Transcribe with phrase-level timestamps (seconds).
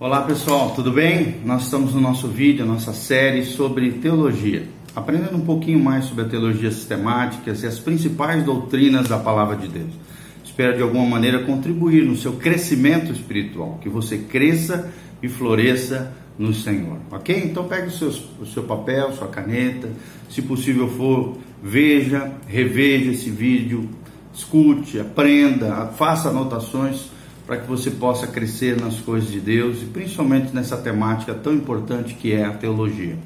[0.00, 1.36] Olá pessoal, tudo bem?
[1.44, 6.28] Nós estamos no nosso vídeo, nossa série sobre teologia, aprendendo um pouquinho mais sobre a
[6.28, 9.92] teologia sistemática e as principais doutrinas da palavra de Deus.
[10.44, 16.52] Espero de alguma maneira contribuir no seu crescimento espiritual, que você cresça e floresça no
[16.52, 17.44] Senhor, ok?
[17.44, 19.88] Então pegue o seu, o seu papel, sua caneta,
[20.28, 23.88] se possível for, veja, reveja esse vídeo,
[24.34, 27.13] escute, aprenda, faça anotações
[27.46, 32.14] para que você possa crescer nas coisas de Deus e principalmente nessa temática tão importante
[32.14, 33.16] que é a teologia.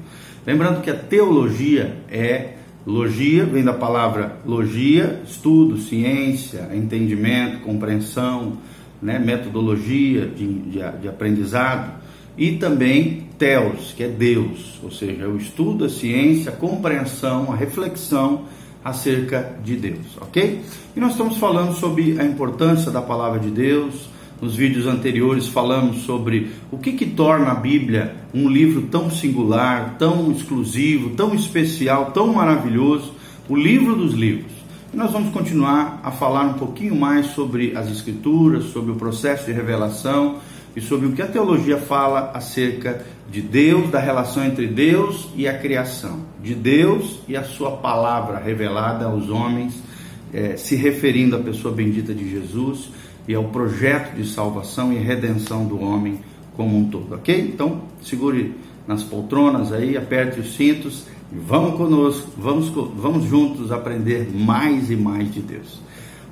[0.45, 2.53] Lembrando que a teologia é
[2.85, 8.57] logia, vem da palavra logia, estudo, ciência, entendimento, compreensão,
[9.01, 11.99] né, metodologia de, de, de aprendizado
[12.37, 17.55] e também teos, que é Deus, ou seja, o estudo, a ciência, a compreensão, a
[17.55, 18.45] reflexão
[18.89, 20.61] acerca de Deus, ok?
[20.95, 24.09] E nós estamos falando sobre a importância da palavra de Deus.
[24.41, 29.95] Nos vídeos anteriores falamos sobre o que, que torna a Bíblia um livro tão singular,
[29.99, 33.13] tão exclusivo, tão especial, tão maravilhoso,
[33.49, 34.51] o livro dos livros.
[34.93, 39.45] E nós vamos continuar a falar um pouquinho mais sobre as Escrituras, sobre o processo
[39.45, 40.37] de revelação
[40.75, 45.47] e sobre o que a teologia fala acerca de Deus, da relação entre Deus e
[45.47, 49.81] a criação, de Deus e a sua palavra revelada aos homens,
[50.33, 52.89] é, se referindo à pessoa bendita de Jesus
[53.27, 56.19] e ao projeto de salvação e redenção do homem
[56.55, 57.39] como um todo, ok?
[57.39, 58.53] Então, segure
[58.87, 64.95] nas poltronas aí, aperte os cintos e vamos conosco, vamos, vamos juntos aprender mais e
[64.95, 65.79] mais de Deus.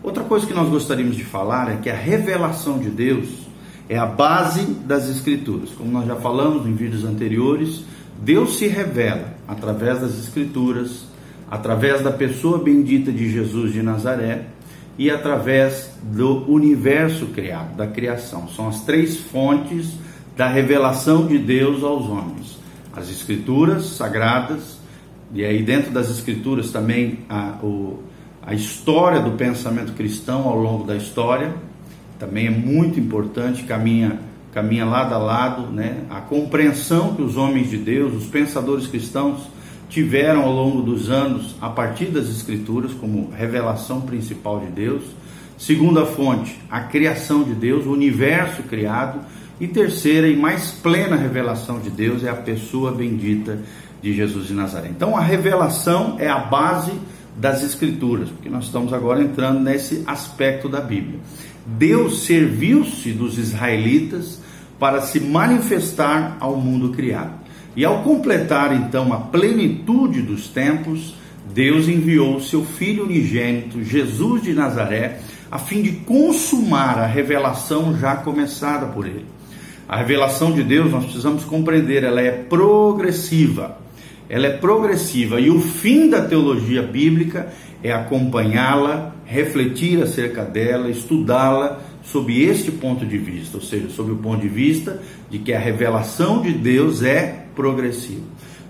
[0.03, 3.46] Outra coisa que nós gostaríamos de falar é que a revelação de Deus
[3.89, 5.69] é a base das Escrituras.
[5.71, 7.83] Como nós já falamos em vídeos anteriores,
[8.21, 11.05] Deus se revela através das Escrituras,
[11.49, 14.47] através da pessoa bendita de Jesus de Nazaré
[14.97, 18.47] e através do universo criado, da criação.
[18.49, 19.93] São as três fontes
[20.35, 22.59] da revelação de Deus aos homens:
[22.93, 24.77] as Escrituras sagradas,
[25.33, 28.03] e aí dentro das Escrituras também a, o,
[28.45, 31.53] a história do pensamento cristão ao longo da história
[32.19, 34.19] também é muito importante, caminha,
[34.53, 36.03] caminha lado a lado, né?
[36.09, 39.41] a compreensão que os homens de Deus, os pensadores cristãos,
[39.89, 45.03] tiveram ao longo dos anos a partir das Escrituras como revelação principal de Deus.
[45.57, 49.19] Segunda fonte, a criação de Deus, o universo criado.
[49.59, 53.57] E terceira e mais plena revelação de Deus é a pessoa bendita
[54.01, 54.89] de Jesus de Nazaré.
[54.89, 56.91] Então a revelação é a base
[57.35, 61.19] das Escrituras, porque nós estamos agora entrando nesse aspecto da Bíblia.
[61.67, 64.41] Deus serviu-se dos israelitas
[64.79, 67.33] para se manifestar ao mundo criado.
[67.75, 71.13] E ao completar então a plenitude dos tempos,
[71.53, 75.19] Deus enviou seu Filho unigênito, Jesus de Nazaré,
[75.51, 79.25] a fim de consumar a revelação já começada por ele.
[79.87, 83.77] A revelação de Deus, nós precisamos compreender, ela é progressiva.
[84.29, 91.79] Ela é progressiva e o fim da teologia bíblica é acompanhá-la, refletir acerca dela, estudá-la
[92.03, 95.59] sob este ponto de vista, ou seja, sob o ponto de vista de que a
[95.59, 98.23] revelação de Deus é progressiva.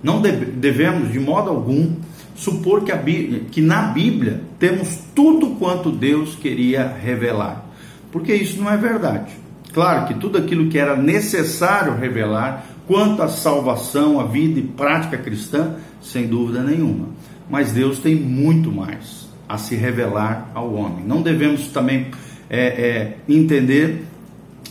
[0.03, 1.93] Não devemos, de modo algum,
[2.35, 7.65] supor que, Bíblia, que na Bíblia temos tudo quanto Deus queria revelar,
[8.11, 9.31] porque isso não é verdade.
[9.73, 15.17] Claro que tudo aquilo que era necessário revelar quanto à salvação, à vida e prática
[15.17, 17.17] cristã, sem dúvida nenhuma
[17.49, 21.05] mas Deus tem muito mais a se revelar ao homem.
[21.05, 22.07] Não devemos também
[22.49, 24.05] é, é, entender,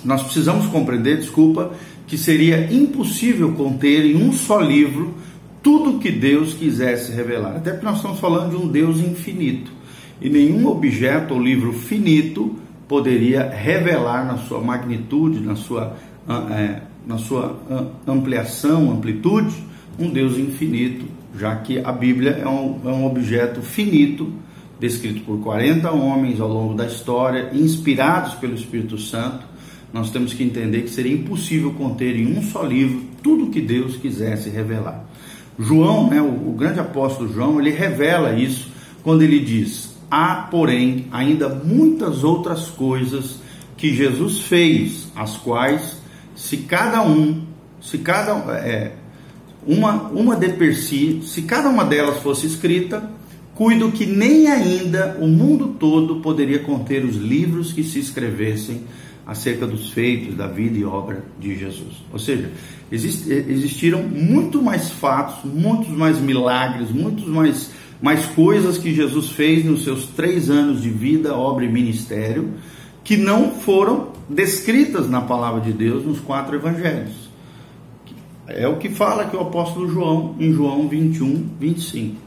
[0.04, 1.72] nós precisamos compreender, desculpa,
[2.06, 5.14] que seria impossível conter em um só livro
[5.62, 7.56] tudo que Deus quisesse revelar.
[7.56, 9.72] Até porque nós estamos falando de um Deus infinito.
[10.20, 15.96] E nenhum objeto ou livro finito poderia revelar na sua magnitude, na sua,
[16.28, 19.54] ah, é, na sua ah, ampliação, amplitude,
[19.98, 24.32] um Deus infinito já que a Bíblia é um, é um objeto finito,
[24.78, 29.46] descrito por 40 homens ao longo da história, inspirados pelo Espírito Santo.
[29.92, 33.96] Nós temos que entender que seria impossível conter em um só livro tudo que Deus
[33.96, 35.04] quisesse revelar.
[35.58, 38.68] João, né, o, o grande apóstolo João, ele revela isso
[39.02, 43.40] quando ele diz: há, porém, ainda muitas outras coisas
[43.76, 46.00] que Jesus fez, as quais,
[46.34, 47.42] se cada um,
[47.80, 48.92] se cada é,
[49.66, 53.10] uma, uma de per si, se cada uma delas fosse escrita,
[53.56, 58.82] cuido que nem ainda o mundo todo poderia conter os livros que se escrevessem
[59.26, 62.04] acerca dos feitos da vida e obra de Jesus.
[62.12, 62.50] Ou seja,
[62.92, 67.70] exist, existiram muito mais fatos, muitos mais milagres, muitos mais,
[68.00, 72.50] mais coisas que Jesus fez nos seus três anos de vida, obra e ministério,
[73.02, 77.26] que não foram descritas na palavra de Deus nos quatro evangelhos.
[78.46, 82.25] É o que fala aqui o apóstolo João em João 21, 25.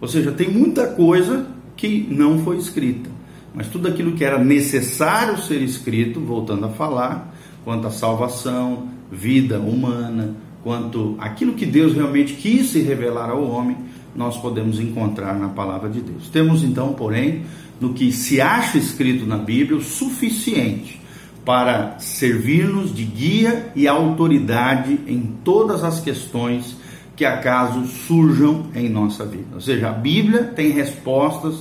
[0.00, 1.46] Ou seja, tem muita coisa
[1.76, 3.10] que não foi escrita,
[3.54, 7.34] mas tudo aquilo que era necessário ser escrito, voltando a falar,
[7.64, 13.76] quanto à salvação, vida humana, quanto aquilo que Deus realmente quis se revelar ao homem,
[14.14, 16.28] nós podemos encontrar na palavra de Deus.
[16.28, 17.42] Temos então, porém,
[17.80, 21.00] no que se acha escrito na Bíblia, o suficiente
[21.44, 26.76] para servir-nos de guia e autoridade em todas as questões
[27.16, 29.54] que acaso surjam em nossa vida.
[29.54, 31.56] Ou seja, a Bíblia tem respostas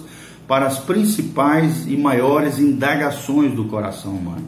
[0.46, 4.46] para as principais e maiores indagações do coração humano.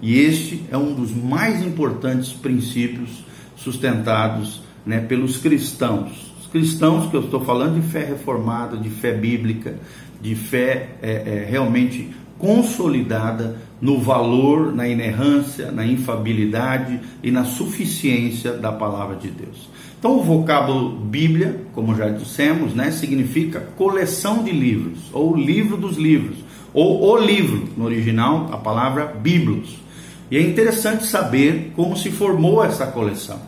[0.00, 3.24] E este é um dos mais importantes princípios
[3.56, 6.32] sustentados né, pelos cristãos.
[6.40, 9.76] Os cristãos que eu estou falando de fé reformada, de fé bíblica,
[10.20, 18.54] de fé é, é, realmente consolidada no valor, na inerrância, na infabilidade e na suficiência
[18.54, 19.68] da palavra de Deus.
[19.98, 25.98] Então, o vocábulo Bíblia, como já dissemos, né, significa coleção de livros, ou livro dos
[25.98, 26.38] livros,
[26.72, 29.76] ou o livro, no original, a palavra Biblos.
[30.30, 33.38] E é interessante saber como se formou essa coleção.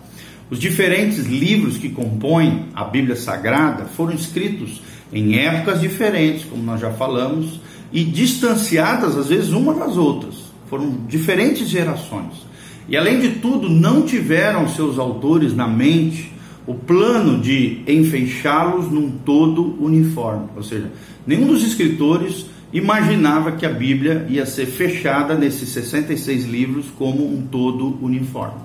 [0.50, 6.78] Os diferentes livros que compõem a Bíblia Sagrada foram escritos em épocas diferentes, como nós
[6.78, 7.58] já falamos,
[7.92, 10.34] e distanciadas às vezes uma das outras.
[10.68, 12.46] Foram diferentes gerações.
[12.88, 16.32] E além de tudo, não tiveram seus autores na mente
[16.66, 20.48] o plano de enfeixá-los num todo uniforme.
[20.56, 20.90] Ou seja,
[21.26, 27.42] nenhum dos escritores imaginava que a Bíblia ia ser fechada nesses 66 livros como um
[27.42, 28.60] todo uniforme.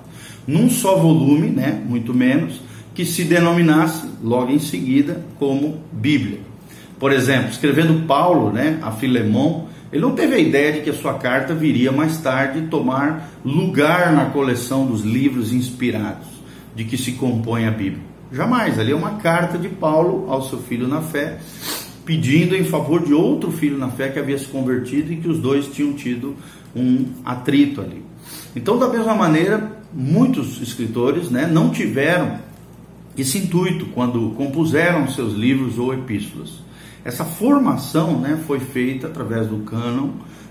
[0.46, 2.60] Num só volume, né, muito menos,
[2.94, 6.51] que se denominasse logo em seguida como Bíblia.
[7.02, 10.94] Por exemplo, escrevendo Paulo né, a Filemão, ele não teve a ideia de que a
[10.94, 16.28] sua carta viria mais tarde tomar lugar na coleção dos livros inspirados
[16.76, 18.04] de que se compõe a Bíblia.
[18.30, 21.40] Jamais, ali é uma carta de Paulo ao seu filho na fé,
[22.04, 25.40] pedindo em favor de outro filho na fé que havia se convertido e que os
[25.40, 26.36] dois tinham tido
[26.72, 28.00] um atrito ali.
[28.54, 32.38] Então, da mesma maneira, muitos escritores né, não tiveram
[33.18, 36.62] esse intuito quando compuseram seus livros ou epístolas.
[37.04, 40.10] Essa formação né, foi feita através do cânon,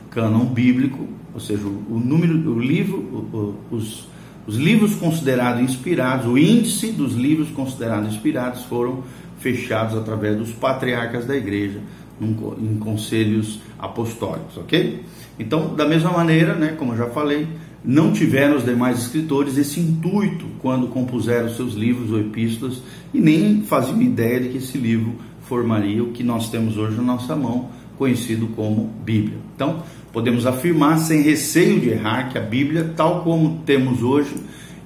[0.09, 4.11] cânon bíblico, ou seja, o, número, o livro, o, os
[4.47, 9.03] os livros considerados inspirados, o índice dos livros considerados inspirados foram
[9.39, 11.79] fechados através dos patriarcas da igreja
[12.19, 15.03] em conselhos apostólicos, ok?
[15.39, 17.47] Então, da mesma maneira, né, como eu já falei,
[17.83, 22.81] não tiveram os demais escritores esse intuito quando compuseram seus livros ou epístolas
[23.11, 25.15] e nem faziam ideia de que esse livro
[25.51, 27.67] formaria o que nós temos hoje na nossa mão,
[27.97, 29.37] conhecido como Bíblia.
[29.53, 29.83] Então,
[30.13, 34.33] podemos afirmar sem receio de errar que a Bíblia, tal como temos hoje,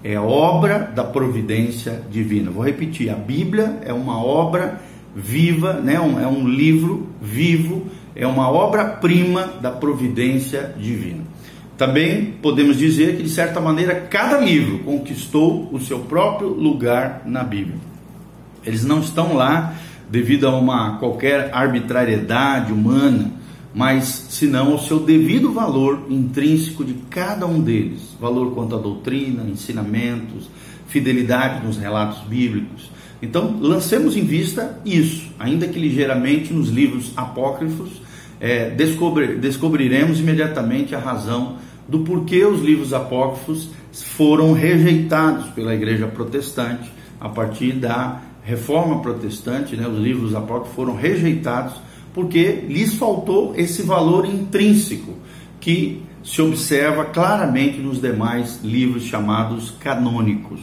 [0.04, 2.50] é obra da providência divina.
[2.50, 4.82] Vou repetir: a Bíblia é uma obra
[5.16, 5.94] viva, né?
[5.94, 7.86] é um livro vivo,
[8.16, 11.22] é uma obra-prima da providência divina.
[11.78, 17.44] Também podemos dizer que, de certa maneira, cada livro conquistou o seu próprio lugar na
[17.44, 17.78] Bíblia.
[18.66, 19.76] Eles não estão lá
[20.10, 23.32] devido a uma qualquer arbitrariedade humana
[23.76, 29.44] mas senão o seu devido valor intrínseco de cada um deles, valor quanto à doutrina,
[29.44, 30.50] ensinamentos,
[30.88, 32.90] fidelidade nos relatos bíblicos.
[33.22, 38.02] Então, lancemos em vista isso, ainda que ligeiramente nos livros apócrifos,
[38.40, 41.58] é, descobri descobriremos imediatamente a razão
[41.88, 49.76] do porquê os livros apócrifos foram rejeitados pela igreja protestante a partir da reforma protestante,
[49.76, 51.74] né, os livros apócrifos foram rejeitados
[52.14, 55.14] porque lhes faltou esse valor intrínseco
[55.60, 60.62] que se observa claramente nos demais livros chamados canônicos.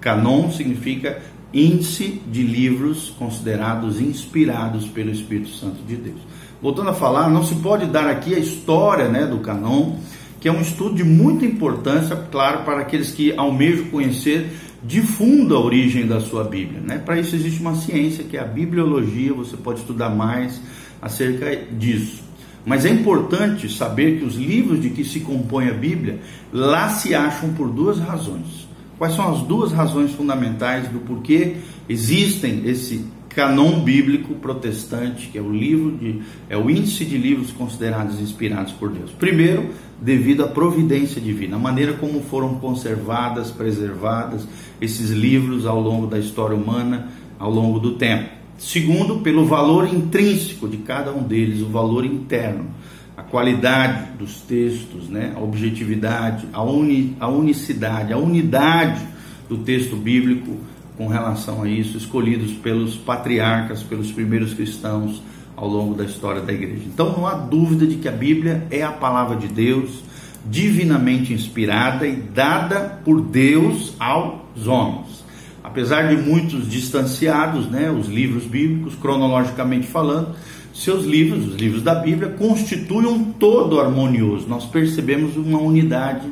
[0.00, 1.20] Canon significa
[1.52, 6.20] índice de livros considerados inspirados pelo Espírito Santo de Deus.
[6.62, 9.96] Voltando a falar, não se pode dar aqui a história né, do canon,
[10.40, 14.50] que é um estudo de muita importância, claro, para aqueles que almejam conhecer
[14.86, 16.80] de fundo a origem da sua Bíblia.
[16.80, 16.98] Né?
[16.98, 20.60] Para isso existe uma ciência que é a bibliologia, você pode estudar mais
[21.02, 22.24] acerca disso.
[22.64, 26.20] Mas é importante saber que os livros de que se compõe a Bíblia
[26.52, 28.66] lá se acham por duas razões.
[28.98, 31.56] Quais são as duas razões fundamentais do porquê
[31.88, 33.04] existem esse
[33.36, 38.72] canon bíblico protestante, que é o livro de é o índice de livros considerados inspirados
[38.72, 39.10] por Deus.
[39.10, 44.48] Primeiro, devido à providência divina, a maneira como foram conservadas, preservadas
[44.80, 48.30] esses livros ao longo da história humana, ao longo do tempo.
[48.56, 52.64] Segundo, pelo valor intrínseco de cada um deles, o valor interno.
[53.16, 55.32] a qualidade dos textos, né?
[55.34, 59.02] a objetividade, a, uni, a unicidade, a unidade
[59.48, 60.58] do texto bíblico
[60.96, 65.22] com relação a isso, escolhidos pelos patriarcas, pelos primeiros cristãos
[65.56, 66.82] ao longo da história da igreja.
[66.86, 70.02] Então não há dúvida de que a Bíblia é a palavra de Deus,
[70.48, 75.24] divinamente inspirada e dada por Deus aos homens.
[75.62, 80.36] Apesar de muitos distanciados, né, os livros bíblicos, cronologicamente falando,
[80.72, 84.46] seus livros, os livros da Bíblia, constituem um todo harmonioso.
[84.46, 86.26] Nós percebemos uma unidade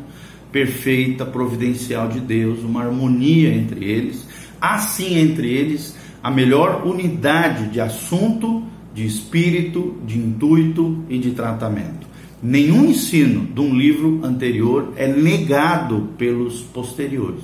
[0.52, 4.24] perfeita, providencial de Deus, uma harmonia entre eles.
[4.72, 8.62] Assim, entre eles, a melhor unidade de assunto,
[8.94, 12.06] de espírito, de intuito e de tratamento.
[12.42, 17.42] Nenhum ensino de um livro anterior é negado pelos posteriores.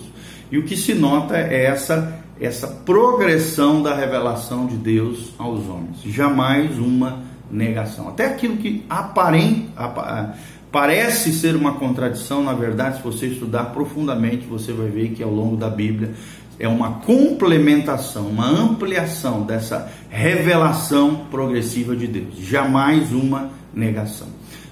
[0.51, 6.01] E o que se nota é essa essa progressão da revelação de Deus aos homens,
[6.07, 8.09] jamais uma negação.
[8.09, 10.35] Até aquilo que aparenta,
[10.71, 15.31] parece ser uma contradição, na verdade, se você estudar profundamente, você vai ver que ao
[15.31, 16.13] longo da Bíblia
[16.59, 24.29] é uma complementação, uma ampliação dessa revelação progressiva de Deus, jamais uma negação.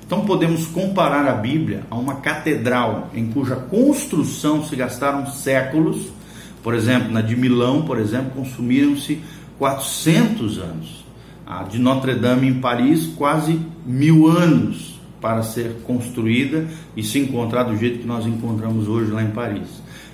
[0.06, 6.18] Então podemos comparar a Bíblia a uma catedral em cuja construção se gastaram séculos
[6.62, 9.20] por exemplo, na de Milão, por exemplo, consumiram-se
[9.58, 11.04] 400 anos.
[11.46, 17.64] A de Notre Dame em Paris, quase mil anos para ser construída e se encontrar
[17.64, 19.68] do jeito que nós encontramos hoje lá em Paris.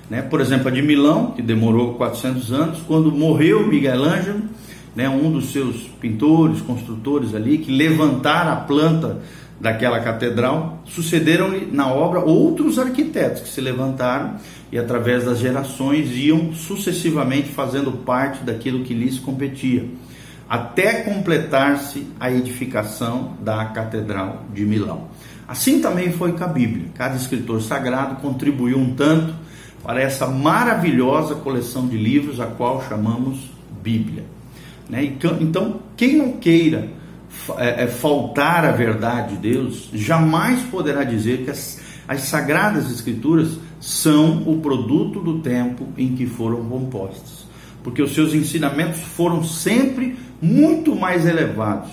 [0.09, 0.21] Né?
[0.21, 4.41] Por exemplo, a de Milão, que demorou 400 anos, quando morreu Miguel Ângelo,
[4.95, 9.21] né, um dos seus pintores, construtores ali, que levantaram a planta
[9.59, 14.35] daquela catedral, sucederam-lhe na obra outros arquitetos que se levantaram
[14.71, 19.85] e através das gerações iam sucessivamente fazendo parte daquilo que lhes competia,
[20.49, 25.07] até completar-se a edificação da Catedral de Milão.
[25.47, 26.87] Assim também foi com a Bíblia.
[26.95, 29.33] Cada escritor sagrado contribuiu um tanto
[29.83, 33.51] para essa maravilhosa coleção de livros a qual chamamos
[33.83, 34.23] Bíblia.
[34.89, 35.13] Né?
[35.39, 36.89] Então, quem não queira
[37.57, 43.59] é, é, faltar a verdade de Deus, jamais poderá dizer que as, as sagradas escrituras
[43.79, 47.45] são o produto do tempo em que foram compostas,
[47.83, 51.91] porque os seus ensinamentos foram sempre muito mais elevados,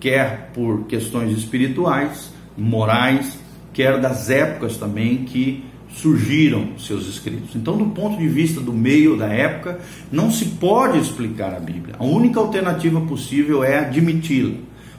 [0.00, 3.38] quer por questões espirituais, morais,
[3.72, 7.54] quer das épocas também que surgiram seus escritos.
[7.54, 9.78] Então, do ponto de vista do meio da época,
[10.10, 11.94] não se pode explicar a Bíblia.
[11.98, 14.56] A única alternativa possível é admiti-la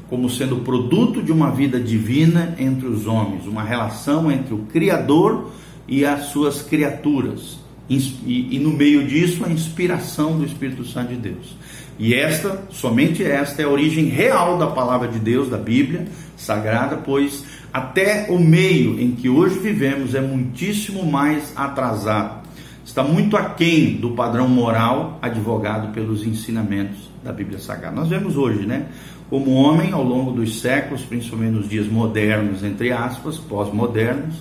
[0.10, 5.52] como sendo produto de uma vida divina entre os homens, uma relação entre o Criador
[5.88, 7.60] e as suas criaturas.
[7.90, 11.56] E, e, no meio disso, a inspiração do Espírito Santo de Deus.
[11.98, 16.98] E esta, somente esta, é a origem real da palavra de Deus, da Bíblia Sagrada,
[16.98, 22.46] pois até o meio em que hoje vivemos é muitíssimo mais atrasado.
[22.86, 27.96] Está muito aquém do padrão moral advogado pelos ensinamentos da Bíblia Sagrada.
[27.96, 28.86] Nós vemos hoje, né?
[29.30, 34.36] Como homem, ao longo dos séculos, principalmente nos dias modernos, entre aspas, pós-modernos,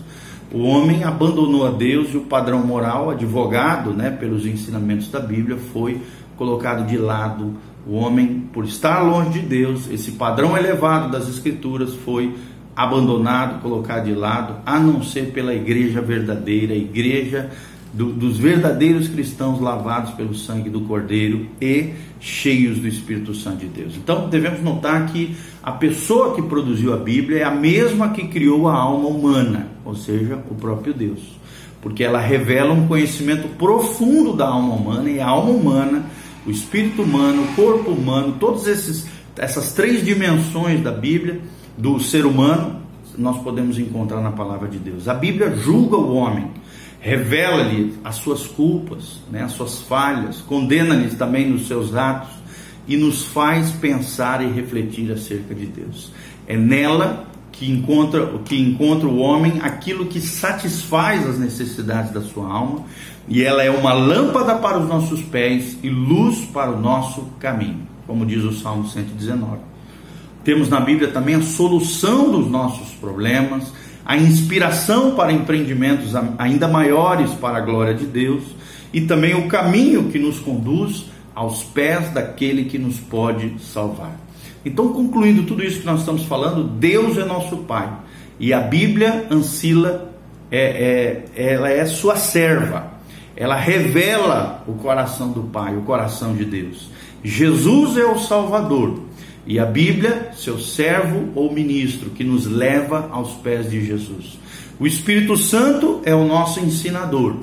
[0.53, 5.57] o homem abandonou a Deus e o padrão moral, advogado né, pelos ensinamentos da Bíblia,
[5.73, 6.01] foi
[6.37, 7.55] colocado de lado.
[7.87, 12.35] O homem, por estar longe de Deus, esse padrão elevado das Escrituras foi
[12.75, 17.51] abandonado, colocado de lado, a não ser pela igreja verdadeira, a igreja
[17.95, 23.67] do, dos verdadeiros cristãos lavados pelo sangue do Cordeiro e cheios do Espírito Santo de
[23.67, 23.95] Deus.
[23.97, 28.69] Então devemos notar que a pessoa que produziu a Bíblia é a mesma que criou
[28.69, 31.21] a alma humana, ou seja, o próprio Deus,
[31.81, 36.05] porque ela revela um conhecimento profundo da alma humana e a alma humana,
[36.47, 38.67] o espírito humano, o corpo humano, todas
[39.37, 41.41] essas três dimensões da Bíblia,
[41.77, 42.81] do ser humano,
[43.17, 45.09] nós podemos encontrar na palavra de Deus.
[45.09, 46.51] A Bíblia julga o homem
[47.05, 52.31] revela-lhe as suas culpas, né, as suas falhas, condena-lhe também nos seus atos
[52.89, 56.11] e nos faz pensar e refletir acerca de Deus.
[56.47, 62.53] É nela que encontra, que encontra o homem aquilo que satisfaz as necessidades da sua
[62.53, 62.85] alma,
[63.29, 67.87] e ela é uma lâmpada para os nossos pés e luz para o nosso caminho,
[68.07, 69.59] como diz o Salmo 119.
[70.43, 73.73] Temos na Bíblia também a solução dos nossos problemas,
[74.05, 78.43] a inspiração para empreendimentos ainda maiores para a glória de Deus
[78.93, 84.24] e também o caminho que nos conduz aos pés daquele que nos pode salvar.
[84.65, 87.91] Então, concluindo tudo isso que nós estamos falando, Deus é nosso Pai
[88.39, 90.13] e a Bíblia, Ancila,
[90.51, 92.93] é, é, ela é sua serva.
[93.37, 96.91] Ela revela o coração do Pai, o coração de Deus.
[97.23, 99.01] Jesus é o Salvador
[99.47, 104.39] E a Bíblia, seu servo ou ministro, que nos leva aos pés de Jesus.
[104.79, 107.37] O Espírito Santo é o nosso ensinador.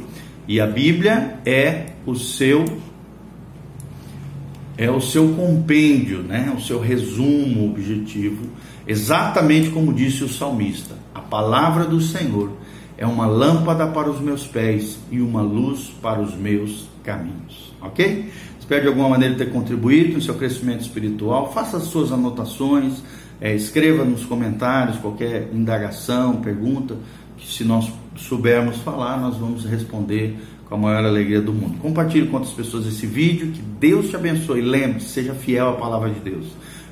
[0.48, 2.66] E a Bíblia é o seu
[4.82, 6.52] é o seu compêndio, né?
[6.58, 8.48] o seu resumo objetivo,
[8.88, 12.52] exatamente como disse o salmista: a palavra do Senhor
[12.98, 17.72] é uma lâmpada para os meus pés e uma luz para os meus caminhos.
[17.80, 18.32] Ok?
[18.60, 21.54] Espero de alguma maneira ter contribuído no seu crescimento espiritual.
[21.54, 23.04] Faça as suas anotações,
[23.40, 26.98] é, escreva nos comentários qualquer indagação, pergunta,
[27.38, 27.88] que se nós
[28.22, 30.38] soubermos falar, nós vamos responder
[30.68, 31.78] com a maior alegria do mundo.
[31.80, 34.62] Compartilhe com outras pessoas esse vídeo, que Deus te abençoe.
[34.62, 36.46] Lembre-se, seja fiel à palavra de Deus.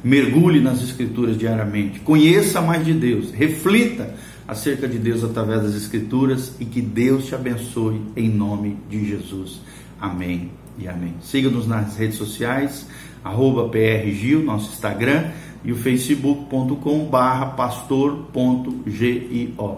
[0.03, 1.99] Mergulhe nas escrituras diariamente.
[1.99, 3.31] Conheça mais de Deus.
[3.31, 4.13] Reflita
[4.47, 9.61] acerca de Deus através das escrituras e que Deus te abençoe em nome de Jesus.
[9.99, 11.13] Amém e amém.
[11.21, 12.87] Siga-nos nas redes sociais,
[13.23, 15.25] arroba PRGil, nosso Instagram,
[15.63, 18.83] e o facebook.com barra pastor.gio,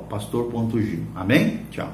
[0.09, 1.07] pastor.gio.
[1.15, 1.61] Amém?
[1.71, 1.89] Tchau.